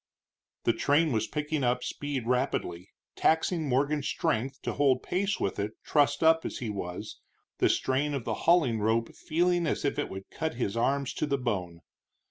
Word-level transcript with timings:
The 0.63 0.73
train 0.73 1.11
was 1.11 1.27
picking 1.27 1.63
up 1.63 1.83
speed 1.83 2.25
rapidly, 2.25 2.89
taxing 3.15 3.69
Morgan's 3.69 4.07
strength 4.07 4.59
to 4.63 4.73
hold 4.73 5.03
pace 5.03 5.39
with 5.39 5.59
it 5.59 5.73
trussed 5.83 6.23
up 6.23 6.43
as 6.43 6.57
he 6.57 6.71
was, 6.71 7.19
the 7.59 7.69
strain 7.69 8.15
of 8.15 8.23
the 8.25 8.33
hauling 8.49 8.79
rope 8.79 9.13
feeling 9.15 9.67
as 9.67 9.85
if 9.85 9.99
it 9.99 10.09
would 10.09 10.31
cut 10.31 10.55
his 10.55 10.75
arms 10.75 11.13
to 11.13 11.27
the 11.27 11.37
bone. 11.37 11.81